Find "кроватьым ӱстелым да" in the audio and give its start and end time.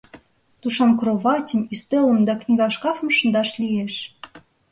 0.99-2.33